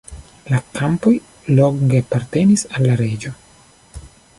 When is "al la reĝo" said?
2.73-3.39